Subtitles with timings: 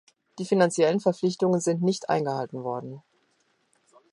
[0.39, 3.03] Die finanziellen Verpflichtungen sind nicht eingehalten worden.